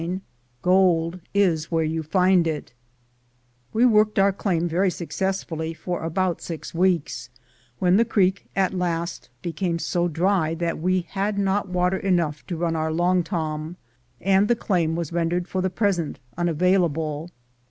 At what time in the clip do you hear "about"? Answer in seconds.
6.01-6.41